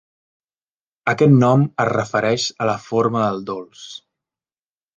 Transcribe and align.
Aquest 1.13 1.35
nom 1.43 1.65
es 1.85 1.91
refereix 1.91 2.47
a 2.65 2.69
la 2.73 2.77
forma 2.89 3.25
del 3.27 3.41
dolç. 3.53 3.87